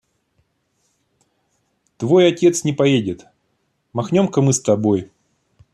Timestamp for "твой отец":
1.97-2.63